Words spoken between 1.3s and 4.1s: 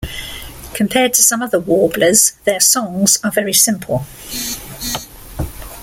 other "warblers", their songs are very simple.